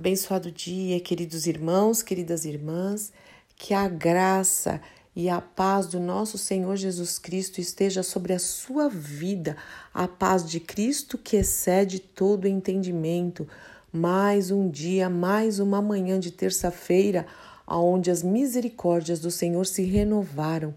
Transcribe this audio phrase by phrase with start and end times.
[0.00, 3.12] Abençoado dia, queridos irmãos, queridas irmãs,
[3.54, 4.80] que a graça
[5.14, 9.58] e a paz do nosso Senhor Jesus Cristo esteja sobre a sua vida,
[9.92, 13.46] a paz de Cristo que excede todo entendimento.
[13.92, 17.26] Mais um dia, mais uma manhã de terça-feira,
[17.68, 20.74] onde as misericórdias do Senhor se renovaram.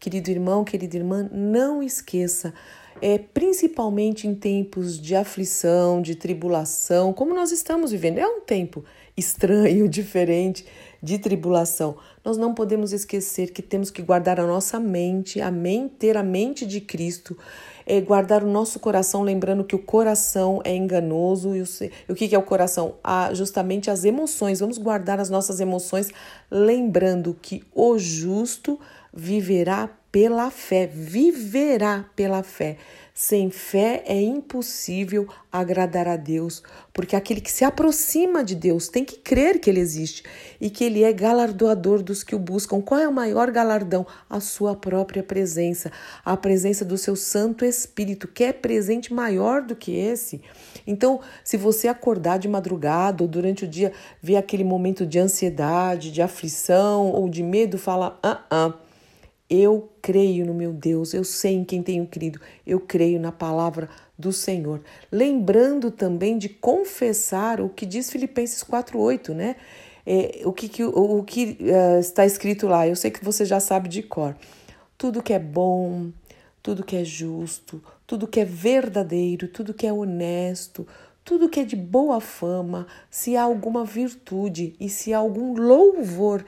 [0.00, 2.52] Querido irmão, querida irmã, não esqueça
[3.00, 8.18] é, principalmente em tempos de aflição, de tribulação, como nós estamos vivendo.
[8.18, 8.84] É um tempo
[9.16, 10.64] estranho, diferente
[11.02, 11.96] de tribulação.
[12.24, 16.22] Nós não podemos esquecer que temos que guardar a nossa mente, a mente, ter a
[16.22, 17.36] mente de Cristo,
[17.84, 21.54] é, guardar o nosso coração, lembrando que o coração é enganoso.
[21.54, 21.64] E o,
[22.08, 22.96] o que, que é o coração?
[23.04, 24.58] Ah, justamente as emoções.
[24.58, 26.10] Vamos guardar as nossas emoções,
[26.50, 28.80] lembrando que o justo
[29.12, 32.78] viverá pela fé, viverá pela fé.
[33.12, 39.04] Sem fé é impossível agradar a Deus, porque aquele que se aproxima de Deus tem
[39.04, 40.22] que crer que Ele existe
[40.58, 42.80] e que Ele é galardoador dos que o buscam.
[42.80, 44.06] Qual é o maior galardão?
[44.28, 45.92] A sua própria presença,
[46.24, 50.40] a presença do seu Santo Espírito, que é presente maior do que esse.
[50.86, 56.10] Então, se você acordar de madrugada ou durante o dia, ver aquele momento de ansiedade,
[56.10, 58.85] de aflição ou de medo, fala: ah, ah
[59.48, 63.88] eu creio no meu Deus, eu sei em quem tenho crido, eu creio na palavra
[64.18, 64.82] do Senhor.
[65.10, 69.56] Lembrando também de confessar o que diz Filipenses 4,8, né?
[70.04, 73.58] É, o que, o, o que uh, está escrito lá, eu sei que você já
[73.58, 74.36] sabe de cor.
[74.96, 76.10] Tudo que é bom,
[76.62, 80.86] tudo que é justo, tudo que é verdadeiro, tudo que é honesto,
[81.24, 86.44] tudo que é de boa fama, se há alguma virtude e se há algum louvor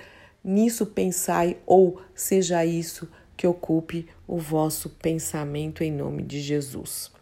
[0.49, 7.13] nisso pensai, ou seja isso que ocupe o vosso pensamento em nome de Jesus.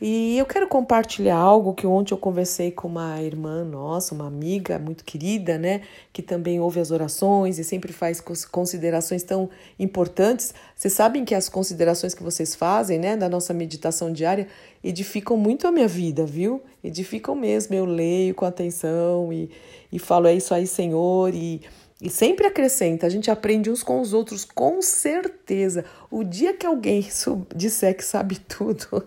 [0.00, 4.78] E eu quero compartilhar algo que ontem eu conversei com uma irmã nossa, uma amiga
[4.78, 5.80] muito querida, né,
[6.12, 10.54] que também ouve as orações e sempre faz considerações tão importantes.
[10.76, 14.46] Vocês sabem que as considerações que vocês fazem, né, da nossa meditação diária,
[14.84, 16.62] edificam muito a minha vida, viu?
[16.84, 17.74] Edificam mesmo.
[17.74, 19.50] Eu leio com atenção e,
[19.90, 21.62] e falo, é isso aí, Senhor, e
[22.00, 25.84] e sempre acrescenta, a gente aprende uns com os outros, com certeza.
[26.10, 27.06] O dia que alguém
[27.54, 29.04] disser que sabe tudo,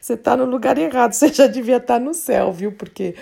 [0.00, 2.72] você está no lugar errado, você já devia estar tá no céu, viu?
[2.72, 3.14] Porque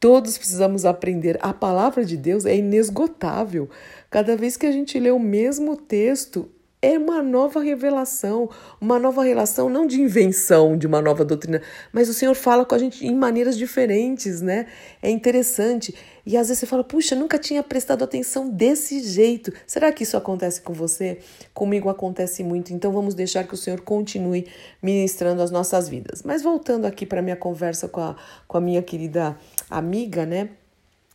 [0.00, 1.38] todos precisamos aprender.
[1.42, 3.68] A palavra de Deus é inesgotável.
[4.08, 6.50] Cada vez que a gente lê o mesmo texto,
[6.86, 8.48] é uma nova revelação,
[8.80, 11.60] uma nova relação, não de invenção de uma nova doutrina,
[11.92, 14.66] mas o Senhor fala com a gente em maneiras diferentes, né?
[15.02, 15.92] É interessante.
[16.24, 19.52] E às vezes você fala, puxa, nunca tinha prestado atenção desse jeito.
[19.66, 21.18] Será que isso acontece com você?
[21.52, 22.72] Comigo acontece muito.
[22.72, 24.46] Então vamos deixar que o Senhor continue
[24.80, 26.22] ministrando as nossas vidas.
[26.22, 28.14] Mas voltando aqui para minha conversa com a,
[28.46, 29.36] com a minha querida
[29.68, 30.50] amiga, né?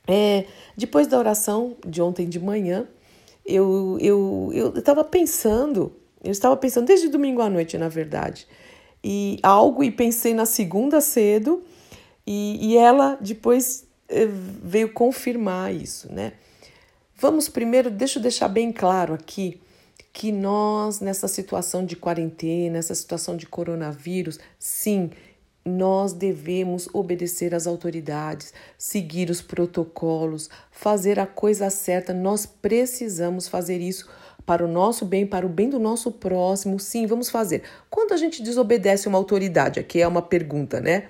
[0.06, 0.44] É,
[0.76, 2.86] depois da oração de ontem de manhã,
[3.46, 5.94] eu eu eu estava pensando,
[6.24, 8.48] eu estava pensando desde domingo à noite, na verdade,
[9.04, 11.64] e algo e pensei na segunda cedo
[12.26, 16.34] e, e ela depois eh, veio confirmar isso, né?
[17.16, 19.62] Vamos primeiro, deixa eu deixar bem claro aqui
[20.14, 25.12] que nós nessa situação de quarentena, nessa situação de coronavírus, sim,
[25.64, 32.14] nós devemos obedecer às autoridades, seguir os protocolos, fazer a coisa certa.
[32.14, 34.10] Nós precisamos fazer isso
[34.46, 36.80] para o nosso bem, para o bem do nosso próximo.
[36.80, 37.64] Sim, vamos fazer.
[37.90, 41.06] Quando a gente desobedece uma autoridade, aqui é uma pergunta, né?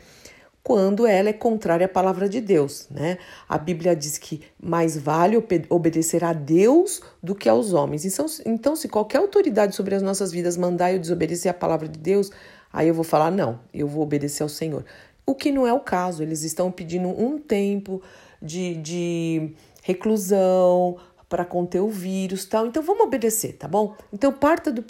[0.64, 3.18] Quando ela é contrária à palavra de Deus, né?
[3.50, 8.06] A Bíblia diz que mais vale obedecer a Deus do que aos homens.
[8.06, 11.98] Então, então se qualquer autoridade sobre as nossas vidas mandar eu desobedecer a palavra de
[11.98, 12.30] Deus,
[12.72, 14.86] Aí eu vou falar: não, eu vou obedecer ao Senhor.
[15.26, 18.02] O que não é o caso, eles estão pedindo um tempo
[18.42, 20.98] de, de reclusão
[21.30, 22.68] para conter o vírus tal.
[22.68, 23.96] Então vamos obedecer, tá bom?
[24.12, 24.84] Então parta do,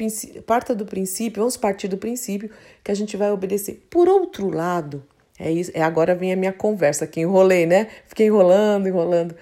[0.46, 2.50] parta do princípio, vamos partir do princípio
[2.84, 3.86] que a gente vai obedecer.
[3.90, 5.04] Por outro lado,
[5.38, 7.88] é isso, é agora vem a minha conversa aqui, enrolei, né?
[8.08, 9.36] Fiquei enrolando, enrolando.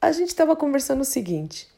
[0.00, 1.68] A gente estava conversando o seguinte: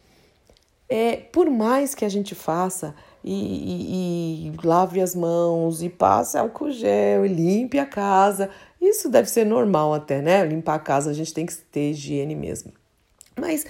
[0.89, 6.37] é, por mais que a gente faça e, e, e, lave as mãos e passe
[6.37, 8.51] álcool gel e limpe a casa.
[8.81, 10.45] Isso deve ser normal até, né?
[10.45, 12.73] Limpar a casa a gente tem que ter higiene mesmo.
[13.39, 13.65] Mas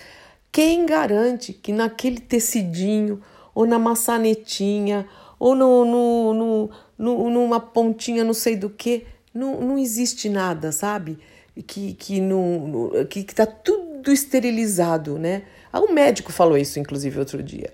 [0.50, 3.20] quem garante que naquele tecidinho
[3.54, 5.06] ou na maçanetinha
[5.38, 10.72] ou no, no, no, no numa pontinha não sei do que, não, não existe nada,
[10.72, 11.18] sabe?
[11.66, 15.42] Que, que, não, que, que tá tudo esterilizado, né?
[15.70, 17.72] Ah, um médico falou isso, inclusive, outro dia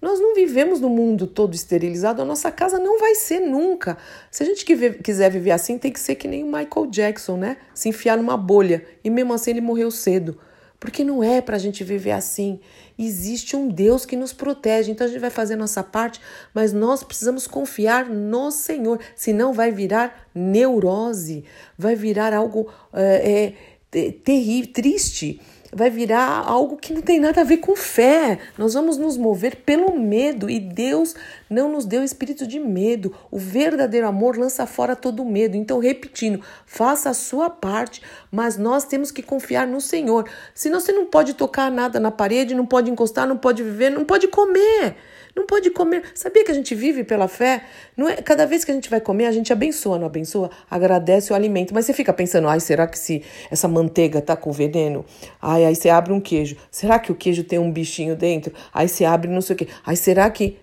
[0.00, 3.98] Nós não vivemos no mundo todo esterilizado, a nossa casa não vai ser nunca.
[4.30, 7.58] Se a gente quiser viver assim, tem que ser que nem o Michael Jackson, né?
[7.74, 8.84] Se enfiar numa bolha.
[9.04, 10.38] E mesmo assim ele morreu cedo.
[10.78, 12.58] Porque não é para a gente viver assim.
[12.98, 14.90] Existe um Deus que nos protege.
[14.90, 16.18] Então a gente vai fazer a nossa parte,
[16.54, 18.98] mas nós precisamos confiar no Senhor.
[19.14, 21.44] Senão vai virar neurose,
[21.76, 23.52] vai virar algo é,
[23.92, 25.38] é, terrível, triste
[25.72, 28.38] vai virar algo que não tem nada a ver com fé.
[28.58, 31.14] Nós vamos nos mover pelo medo e Deus
[31.48, 33.14] não nos deu espírito de medo.
[33.30, 35.56] O verdadeiro amor lança fora todo medo.
[35.56, 40.28] Então, repetindo, faça a sua parte, mas nós temos que confiar no Senhor.
[40.54, 44.04] Senão você não pode tocar nada na parede, não pode encostar, não pode viver, não
[44.04, 44.96] pode comer.
[45.34, 46.02] Não pode comer.
[46.14, 47.64] Sabia que a gente vive pela fé?
[47.96, 50.50] Não é, cada vez que a gente vai comer, a gente abençoa, não abençoa?
[50.70, 51.72] Agradece o alimento.
[51.72, 55.04] Mas você fica pensando, ai, será que se essa manteiga tá com veneno?
[55.40, 56.56] Ai, aí você abre um queijo.
[56.70, 58.52] Será que o queijo tem um bichinho dentro?
[58.72, 59.68] Aí você abre não sei o quê.
[59.84, 60.58] Ai, será que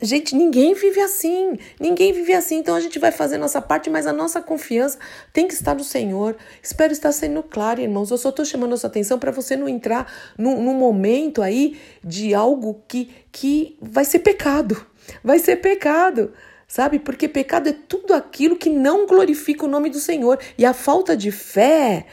[0.00, 1.58] Gente, ninguém vive assim.
[1.78, 2.56] Ninguém vive assim.
[2.56, 4.98] Então a gente vai fazer nossa parte, mas a nossa confiança
[5.32, 6.36] tem que estar no Senhor.
[6.62, 8.10] Espero estar sendo claro, irmãos.
[8.10, 11.78] Eu só estou chamando a sua atenção para você não entrar num, num momento aí
[12.02, 14.84] de algo que, que vai ser pecado.
[15.22, 16.32] Vai ser pecado
[16.68, 16.98] sabe?
[16.98, 20.38] Porque pecado é tudo aquilo que não glorifica o nome do Senhor.
[20.58, 22.04] E a falta de fé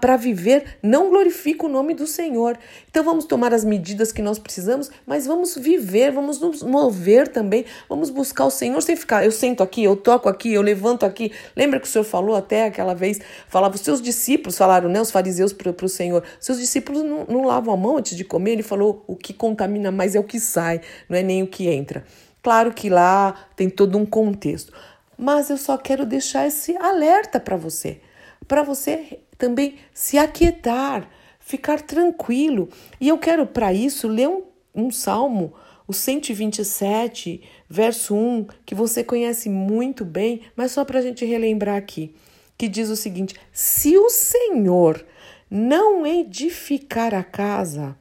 [0.00, 2.56] para viver não glorifica o nome do Senhor.
[2.88, 7.64] Então vamos tomar as medidas que nós precisamos, mas vamos viver, vamos nos mover também,
[7.88, 11.32] vamos buscar o Senhor sem ficar, eu sento aqui, eu toco aqui, eu levanto aqui.
[11.56, 15.10] Lembra que o Senhor falou até aquela vez, falava, os seus discípulos falaram, né, os
[15.10, 18.62] fariseus para o Senhor, seus discípulos não, não lavam a mão antes de comer, ele
[18.62, 22.04] falou, o que contamina mais é o que sai, não é nem o que entra.
[22.46, 24.72] Claro que lá tem todo um contexto,
[25.18, 28.00] mas eu só quero deixar esse alerta para você,
[28.46, 31.10] para você também se aquietar,
[31.40, 32.68] ficar tranquilo.
[33.00, 35.54] E eu quero para isso ler um, um salmo,
[35.88, 41.74] o 127, verso 1, que você conhece muito bem, mas só para a gente relembrar
[41.74, 42.14] aqui,
[42.56, 45.04] que diz o seguinte: Se o Senhor
[45.50, 47.98] não edificar a casa,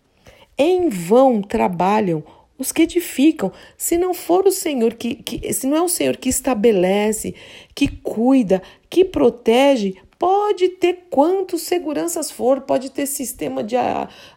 [0.55, 2.23] em vão trabalham
[2.57, 3.51] os que edificam.
[3.77, 7.35] Se não for o Senhor que, que se não é o Senhor que estabelece,
[7.73, 13.75] que cuida, que protege, pode ter quantos seguranças for, pode ter sistema de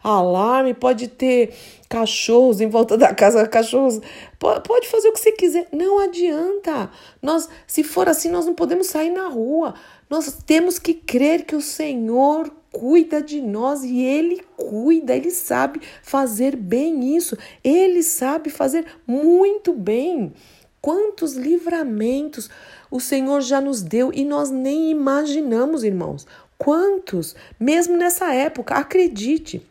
[0.02, 1.54] alarme, pode ter
[1.88, 4.00] cachorros em volta da casa, cachorros,
[4.38, 6.90] pode fazer o que você quiser, não adianta.
[7.22, 9.74] Nós, se for assim, nós não podemos sair na rua.
[10.10, 15.80] Nós temos que crer que o Senhor cuida de nós e Ele cuida, Ele sabe
[16.02, 20.32] fazer bem isso, Ele sabe fazer muito bem.
[20.80, 22.48] Quantos livramentos
[22.90, 26.26] o Senhor já nos deu e nós nem imaginamos, irmãos.
[26.56, 29.62] Quantos, mesmo nessa época, acredite.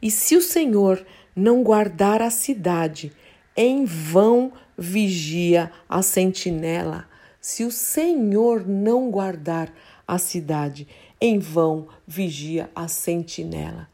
[0.00, 1.04] E se o Senhor
[1.34, 3.12] não guardar a cidade,
[3.56, 7.08] em vão vigia a sentinela.
[7.40, 9.72] Se o Senhor não guardar
[10.06, 10.86] a cidade,
[11.20, 13.88] em vão vigia a sentinela.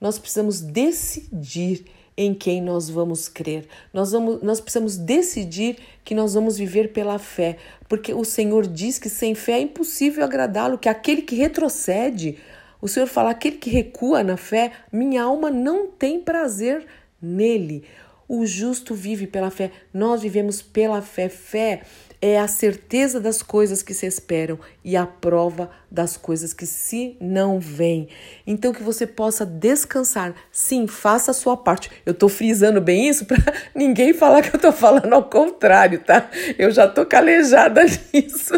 [0.00, 1.84] Nós precisamos decidir
[2.16, 3.66] em quem nós vamos crer.
[3.92, 7.56] Nós, vamos, nós precisamos decidir que nós vamos viver pela fé,
[7.88, 12.38] porque o Senhor diz que sem fé é impossível agradá-lo, que aquele que retrocede,
[12.80, 16.86] o Senhor fala, aquele que recua na fé, minha alma não tem prazer
[17.20, 17.84] nele.
[18.28, 21.28] O justo vive pela fé, nós vivemos pela fé.
[21.28, 21.82] Fé
[22.26, 27.18] é a certeza das coisas que se esperam e a prova das coisas que se
[27.20, 28.08] não vêm.
[28.46, 30.34] Então que você possa descansar.
[30.50, 31.90] Sim, faça a sua parte.
[32.06, 33.36] Eu tô frisando bem isso para
[33.76, 36.30] ninguém falar que eu tô falando ao contrário, tá?
[36.58, 38.54] Eu já tô calejada nisso.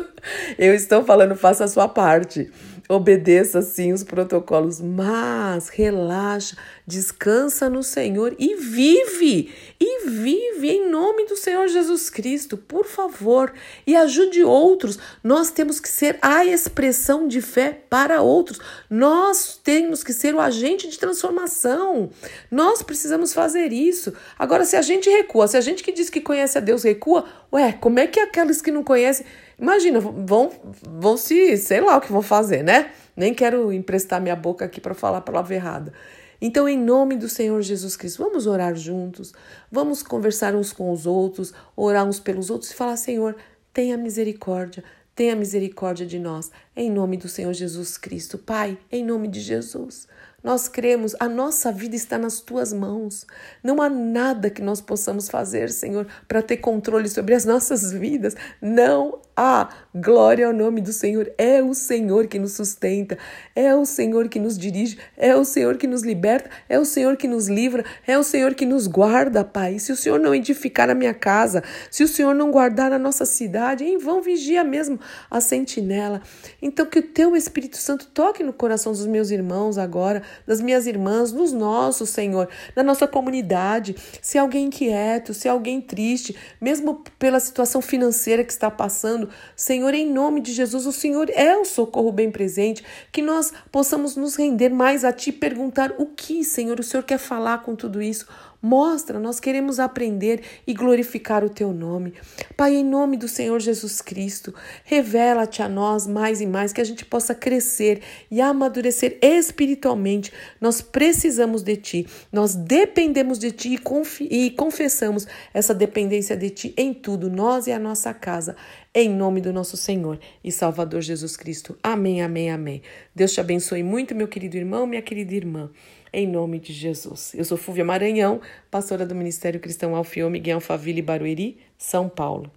[0.56, 2.48] Eu estou falando faça a sua parte
[2.88, 11.26] obedeça sim os protocolos, mas relaxa, descansa no Senhor e vive, e vive em nome
[11.26, 13.52] do Senhor Jesus Cristo, por favor,
[13.86, 14.98] e ajude outros.
[15.22, 18.60] Nós temos que ser a expressão de fé para outros.
[18.88, 22.10] Nós temos que ser o agente de transformação.
[22.50, 24.12] Nós precisamos fazer isso.
[24.38, 27.24] Agora, se a gente recua, se a gente que diz que conhece a Deus recua,
[27.52, 29.26] ué, como é que aqueles que não conhecem
[29.58, 32.90] Imagina, vão, vão se, sei lá o que vão fazer, né?
[33.16, 35.92] Nem quero emprestar minha boca aqui para falar palavra errada.
[36.40, 39.32] Então, em nome do Senhor Jesus Cristo, vamos orar juntos,
[39.72, 43.34] vamos conversar uns com os outros, orar uns pelos outros e falar: Senhor,
[43.72, 44.84] tenha misericórdia,
[45.14, 48.36] tenha misericórdia de nós, em nome do Senhor Jesus Cristo.
[48.36, 50.06] Pai, em nome de Jesus,
[50.44, 53.26] nós cremos, a nossa vida está nas tuas mãos.
[53.64, 58.36] Não há nada que nós possamos fazer, Senhor, para ter controle sobre as nossas vidas.
[58.60, 59.68] Não há.
[59.94, 61.32] Glória ao nome do Senhor.
[61.38, 63.16] É o Senhor que nos sustenta,
[63.54, 67.16] é o Senhor que nos dirige, é o Senhor que nos liberta, é o Senhor
[67.16, 69.78] que nos livra, é o Senhor que nos guarda, Pai.
[69.78, 73.24] Se o Senhor não edificar a minha casa, se o Senhor não guardar a nossa
[73.24, 75.00] cidade, em vão vigia mesmo
[75.30, 76.20] a sentinela.
[76.60, 80.86] Então, que o teu Espírito Santo toque no coração dos meus irmãos agora, das minhas
[80.86, 83.96] irmãs, nos nossos, Senhor, na nossa comunidade.
[84.20, 90.10] Se alguém inquieto, se alguém triste, mesmo pela situação financeira que está passando, Senhor, em
[90.10, 94.70] nome de Jesus, o Senhor é o socorro bem presente, que nós possamos nos render
[94.70, 98.26] mais a Ti, perguntar o que, Senhor, o Senhor quer falar com tudo isso.
[98.60, 102.14] Mostra, nós queremos aprender e glorificar o teu nome.
[102.56, 106.84] Pai, em nome do Senhor Jesus Cristo, revela-te a nós mais e mais que a
[106.84, 110.32] gente possa crescer e amadurecer espiritualmente.
[110.60, 113.76] Nós precisamos de ti, nós dependemos de ti
[114.20, 118.56] e, e confessamos essa dependência de ti em tudo, nós e a nossa casa.
[118.94, 121.76] Em nome do nosso Senhor e Salvador Jesus Cristo.
[121.82, 122.82] Amém, amém, amém.
[123.14, 125.70] Deus te abençoe muito, meu querido irmão, minha querida irmã
[126.16, 127.34] em nome de Jesus.
[127.34, 132.50] Eu sou Fúvia Maranhão, pastora do Ministério Cristão Alfiô Miguel Faville Barueri, São Paulo.